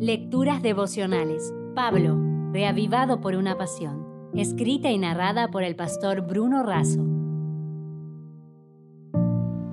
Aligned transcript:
Lecturas 0.00 0.62
devocionales. 0.62 1.52
Pablo, 1.74 2.16
reavivado 2.52 3.20
por 3.20 3.34
una 3.34 3.58
pasión. 3.58 4.30
Escrita 4.32 4.92
y 4.92 4.98
narrada 4.98 5.48
por 5.50 5.64
el 5.64 5.74
pastor 5.74 6.20
Bruno 6.20 6.62
Razo. 6.62 7.04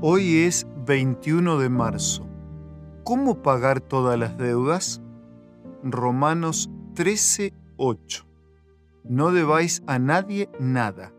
Hoy 0.01 0.37
es 0.37 0.65
21 0.87 1.59
de 1.59 1.69
marzo. 1.69 2.27
¿Cómo 3.03 3.43
pagar 3.43 3.81
todas 3.81 4.17
las 4.17 4.35
deudas? 4.39 4.99
Romanos 5.83 6.71
13, 6.95 7.53
8. 7.77 8.25
No 9.03 9.31
debáis 9.31 9.83
a 9.85 9.99
nadie 9.99 10.49
nada, 10.59 11.13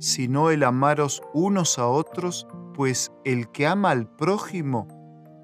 sino 0.00 0.50
el 0.50 0.64
amaros 0.64 1.22
unos 1.32 1.78
a 1.78 1.86
otros, 1.86 2.48
pues 2.74 3.12
el 3.24 3.52
que 3.52 3.68
ama 3.68 3.90
al 3.90 4.12
prójimo 4.16 4.88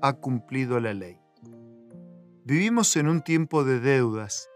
ha 0.03 0.15
cumplido 0.15 0.81
la 0.81 0.95
ley. 0.95 1.24
Vivimos 2.47 2.97
en 2.97 3.09
un 3.09 3.23
tiempo 3.23 3.65
de 3.65 3.81
deudas. 3.81 4.51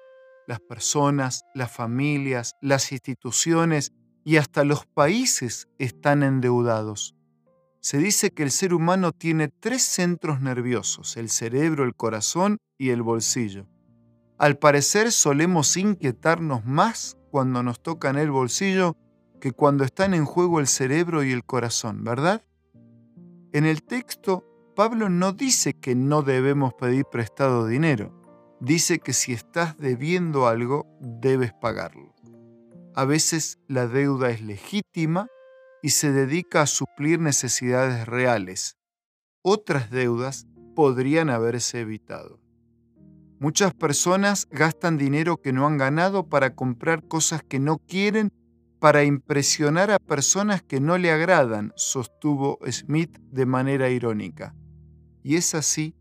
Las 0.47 0.61
personas, 0.61 1.47
las 1.55 1.73
familias, 1.73 2.55
las 2.61 2.93
instituciones 2.93 3.95
y 4.25 4.37
hasta 4.37 4.63
los 4.65 4.85
países 4.85 5.69
están 5.79 6.23
endeudados. 6.23 7.17
Se 7.81 7.97
dice 7.97 8.31
que 8.31 8.43
el 8.43 8.51
ser 8.51 8.75
humano 8.75 9.13
tiene 9.13 9.49
tres 9.49 9.81
centros 9.81 10.43
nerviosos, 10.43 11.17
el 11.17 11.31
cerebro, 11.31 11.85
el 11.85 11.95
corazón 11.95 12.59
y 12.77 12.91
el 12.91 13.01
bolsillo. 13.01 13.67
Al 14.37 14.59
parecer 14.59 15.11
solemos 15.11 15.75
inquietarnos 15.79 16.67
más 16.67 17.17
cuando 17.31 17.63
nos 17.63 17.83
tocan 17.83 18.19
el 18.19 18.31
bolsillo 18.31 18.99
que 19.41 19.53
cuando 19.53 19.85
están 19.85 20.13
en 20.13 20.27
juego 20.27 20.61
el 20.61 20.67
cerebro 20.67 21.25
y 21.25 21.33
el 21.33 21.43
corazón, 21.43 22.05
¿verdad? 22.05 22.45
En 23.55 23.65
el 23.65 23.83
texto 23.83 24.45
Pablo 24.79 25.09
no 25.09 25.33
dice 25.33 25.75
que 25.75 25.97
no 25.97 26.23
debemos 26.23 26.73
pedir 26.73 27.05
prestado 27.05 27.67
dinero, 27.67 28.13
dice 28.61 29.01
que 29.01 29.13
si 29.13 29.33
estás 29.33 29.77
debiendo 29.77 30.47
algo, 30.47 30.87
debes 31.01 31.53
pagarlo. 31.53 32.15
A 32.95 33.05
veces 33.05 33.59
la 33.67 33.89
deuda 33.89 34.31
es 34.31 34.41
legítima 34.41 35.27
y 35.83 35.89
se 35.89 36.13
dedica 36.13 36.63
a 36.63 36.67
suplir 36.69 37.19
necesidades 37.19 38.07
reales. 38.07 38.77
Otras 39.43 39.91
deudas 39.91 40.47
podrían 40.77 41.29
haberse 41.29 41.81
evitado. 41.81 42.39
Muchas 43.41 43.75
personas 43.75 44.47
gastan 44.49 44.97
dinero 44.97 45.39
que 45.39 45.53
no 45.53 45.67
han 45.67 45.77
ganado 45.77 46.29
para 46.29 46.55
comprar 46.55 47.03
cosas 47.03 47.43
que 47.43 47.59
no 47.59 47.79
quieren 47.79 48.31
para 48.79 49.03
impresionar 49.03 49.91
a 49.91 49.99
personas 49.99 50.63
que 50.63 50.79
no 50.79 50.99
le 50.99 51.11
agradan, 51.11 51.73
sostuvo 51.75 52.61
Smith 52.71 53.19
de 53.33 53.45
manera 53.45 53.91
irónica. 53.91 54.55
Y 55.29 55.37
es 55.37 55.55
así, 55.55 55.95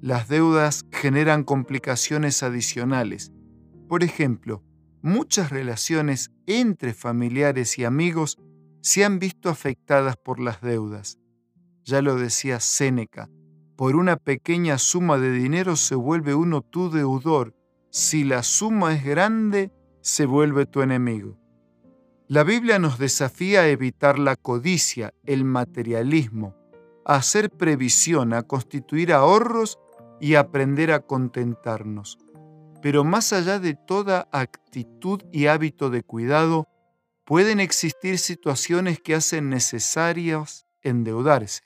las 0.00 0.28
deudas 0.28 0.86
generan 0.90 1.44
complicaciones 1.44 2.42
adicionales. 2.42 3.30
Por 3.86 4.02
ejemplo, 4.02 4.64
muchas 5.02 5.50
relaciones 5.50 6.30
entre 6.46 6.94
familiares 6.94 7.78
y 7.78 7.84
amigos 7.84 8.38
se 8.80 9.04
han 9.04 9.18
visto 9.18 9.50
afectadas 9.50 10.16
por 10.16 10.40
las 10.40 10.62
deudas. 10.62 11.18
Ya 11.84 12.00
lo 12.00 12.16
decía 12.16 12.60
Séneca, 12.60 13.28
por 13.76 13.94
una 13.94 14.16
pequeña 14.16 14.78
suma 14.78 15.18
de 15.18 15.32
dinero 15.32 15.76
se 15.76 15.94
vuelve 15.94 16.34
uno 16.34 16.62
tu 16.62 16.90
deudor, 16.90 17.54
si 17.90 18.24
la 18.24 18.42
suma 18.42 18.94
es 18.94 19.04
grande, 19.04 19.70
se 20.00 20.24
vuelve 20.24 20.64
tu 20.64 20.80
enemigo. 20.80 21.38
La 22.26 22.42
Biblia 22.42 22.78
nos 22.78 22.98
desafía 22.98 23.60
a 23.60 23.68
evitar 23.68 24.18
la 24.18 24.36
codicia, 24.36 25.12
el 25.24 25.44
materialismo, 25.44 26.56
hacer 27.04 27.50
previsión, 27.50 28.32
a 28.32 28.42
constituir 28.42 29.12
ahorros 29.12 29.78
y 30.20 30.34
aprender 30.34 30.92
a 30.92 31.00
contentarnos. 31.00 32.18
Pero 32.80 33.04
más 33.04 33.32
allá 33.32 33.58
de 33.58 33.74
toda 33.74 34.28
actitud 34.32 35.22
y 35.32 35.46
hábito 35.46 35.90
de 35.90 36.02
cuidado, 36.02 36.66
pueden 37.24 37.60
existir 37.60 38.18
situaciones 38.18 39.00
que 39.00 39.14
hacen 39.14 39.48
necesarias 39.48 40.66
endeudarse. 40.82 41.62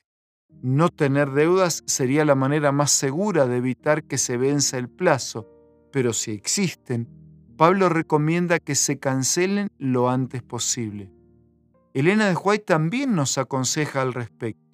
No 0.63 0.89
tener 0.89 1.33
deudas 1.33 1.83
sería 1.87 2.25
la 2.25 2.35
manera 2.35 2.73
más 2.73 2.91
segura 2.91 3.47
de 3.47 3.59
evitar 3.59 4.05
que 4.05 4.19
se 4.19 4.37
venza 4.37 4.79
el 4.79 4.89
plazo, 4.89 5.47
pero 5.93 6.13
si 6.13 6.33
existen, 6.33 7.09
Pablo 7.57 7.89
recomienda 7.89 8.59
que 8.59 8.75
se 8.75 8.99
cancelen 8.99 9.69
lo 9.79 10.11
antes 10.11 10.43
posible. 10.43 11.11
Elena 11.95 12.29
de 12.29 12.37
White 12.37 12.65
también 12.65 13.15
nos 13.15 13.39
aconseja 13.39 14.03
al 14.03 14.13
respecto 14.13 14.66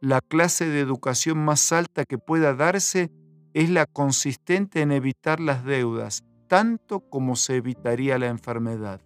la 0.00 0.22
clase 0.22 0.66
de 0.66 0.80
educación 0.80 1.38
más 1.38 1.72
alta 1.72 2.04
que 2.04 2.18
pueda 2.18 2.54
darse 2.54 3.10
es 3.52 3.68
la 3.68 3.86
consistente 3.86 4.80
en 4.80 4.92
evitar 4.92 5.40
las 5.40 5.64
deudas, 5.64 6.24
tanto 6.48 7.00
como 7.00 7.36
se 7.36 7.56
evitaría 7.56 8.18
la 8.18 8.28
enfermedad. 8.28 9.00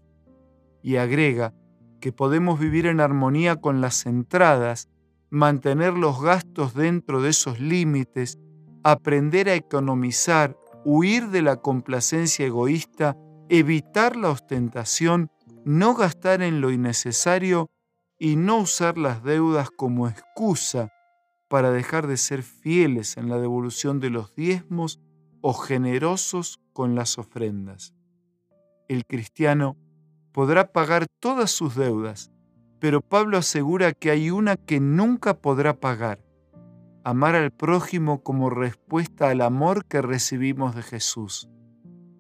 Y 0.83 0.97
agrega 0.97 1.53
que 2.01 2.13
podemos 2.13 2.61
vivir 2.61 2.87
en 2.87 3.01
armonía 3.01 3.57
con 3.57 3.81
las 3.81 4.07
entradas, 4.07 4.89
mantener 5.31 5.95
los 5.95 6.23
gastos 6.23 6.75
dentro 6.75 7.23
de 7.23 7.31
esos 7.31 7.59
límites, 7.59 8.39
aprender 8.85 9.49
a 9.49 9.55
economizar, 9.55 10.57
huir 10.85 11.31
de 11.31 11.43
la 11.43 11.57
complacencia 11.57 12.47
egoísta, 12.47 13.17
evitar 13.49 14.17
la 14.17 14.31
ostentación, 14.31 15.31
no 15.65 15.95
gastar 15.95 16.43
en 16.43 16.61
lo 16.61 16.71
innecesario 16.71 17.71
y 18.19 18.37
no 18.37 18.59
usar 18.59 18.99
las 18.99 19.23
deudas 19.23 19.71
como 19.71 20.09
excusa 20.09 20.93
para 21.49 21.71
dejar 21.71 22.07
de 22.07 22.17
ser 22.17 22.43
fieles 22.43 23.17
en 23.17 23.29
la 23.29 23.39
devolución 23.39 24.01
de 24.01 24.11
los 24.11 24.35
diezmos 24.35 25.01
o 25.41 25.53
generosos 25.53 26.61
con 26.73 26.95
las 26.95 27.19
ofrendas. 27.19 27.95
El 28.89 29.05
cristiano 29.07 29.77
podrá 30.33 30.73
pagar 30.73 31.07
todas 31.21 31.51
sus 31.51 31.75
deudas, 31.75 32.31
pero 32.81 33.01
Pablo 33.01 33.39
asegura 33.39 33.93
que 33.93 34.11
hay 34.11 34.31
una 34.31 34.57
que 34.57 34.81
nunca 34.81 35.35
podrá 35.35 35.79
pagar, 35.81 36.25
amar 37.05 37.35
al 37.35 37.51
prójimo 37.51 38.23
como 38.23 38.51
respuesta 38.51 39.29
al 39.29 39.41
amor 39.41 39.85
que 39.87 40.03
recibimos 40.03 40.75
de 40.75 40.83
Jesús. 40.83 41.49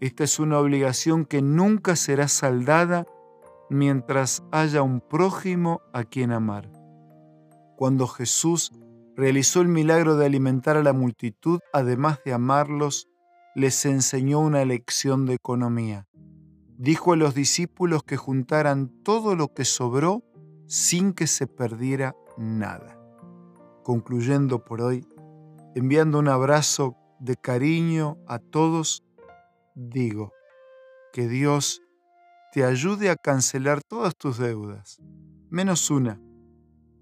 Esta 0.00 0.24
es 0.24 0.38
una 0.38 0.58
obligación 0.58 1.24
que 1.24 1.40
nunca 1.42 1.96
será 1.96 2.28
saldada 2.28 3.06
mientras 3.70 4.42
haya 4.52 4.82
un 4.82 5.00
prójimo 5.00 5.80
a 5.92 6.04
quien 6.04 6.32
amar. 6.32 6.70
Cuando 7.76 8.06
Jesús 8.06 8.72
realizó 9.16 9.60
el 9.60 9.68
milagro 9.68 10.16
de 10.16 10.26
alimentar 10.26 10.76
a 10.76 10.82
la 10.82 10.92
multitud, 10.92 11.60
además 11.72 12.20
de 12.24 12.32
amarlos, 12.32 13.08
les 13.54 13.84
enseñó 13.86 14.40
una 14.40 14.64
lección 14.64 15.26
de 15.26 15.34
economía. 15.34 16.06
Dijo 16.76 17.12
a 17.12 17.16
los 17.16 17.34
discípulos 17.34 18.02
que 18.02 18.16
juntaran 18.16 18.88
todo 19.04 19.36
lo 19.36 19.54
que 19.54 19.64
sobró 19.64 20.24
sin 20.66 21.12
que 21.12 21.26
se 21.26 21.46
perdiera 21.46 22.16
nada. 22.36 22.98
Concluyendo 23.84 24.64
por 24.64 24.80
hoy, 24.80 25.06
enviando 25.74 26.18
un 26.18 26.28
abrazo 26.28 26.96
de 27.20 27.36
cariño 27.36 28.18
a 28.26 28.38
todos, 28.38 29.04
digo 29.74 30.32
que 31.12 31.28
Dios 31.28 31.80
te 32.54 32.64
ayude 32.64 33.10
a 33.10 33.16
cancelar 33.16 33.82
todas 33.82 34.14
tus 34.14 34.38
deudas, 34.38 35.02
menos 35.50 35.90
una, 35.90 36.20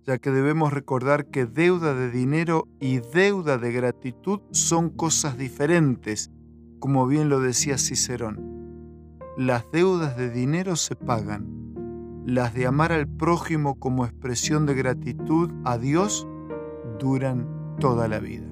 ya 0.03 0.17
que 0.17 0.31
debemos 0.31 0.73
recordar 0.73 1.27
que 1.27 1.45
deuda 1.45 1.93
de 1.93 2.11
dinero 2.11 2.69
y 2.81 3.01
deuda 3.01 3.59
de 3.59 3.71
gratitud 3.71 4.41
son 4.53 4.89
cosas 4.89 5.37
diferentes, 5.37 6.31
como 6.79 7.07
bien 7.07 7.29
lo 7.29 7.39
decía 7.39 7.77
Cicerón. 7.77 9.19
Las 9.37 9.71
deudas 9.71 10.17
de 10.17 10.31
dinero 10.31 10.75
se 10.75 10.97
pagan, 10.97 12.25
las 12.25 12.55
de 12.55 12.67
amar 12.67 12.91
al 12.91 13.07
prójimo 13.07 13.79
como 13.79 14.07
expresión 14.07 14.65
de 14.65 14.73
gratitud 14.73 15.51
a 15.67 15.77
Dios 15.77 16.27
duran 16.99 17.77
toda 17.79 18.09
la 18.09 18.21
vida. 18.21 18.52